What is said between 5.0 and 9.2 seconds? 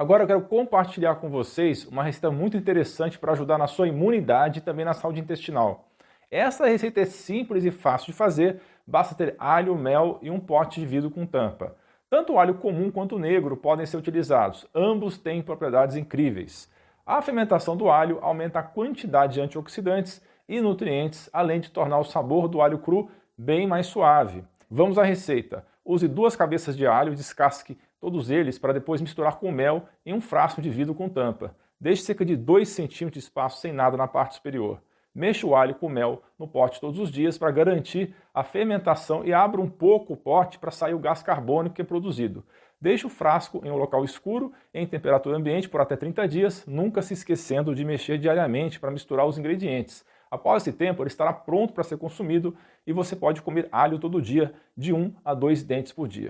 intestinal. Essa receita é simples e fácil de fazer, basta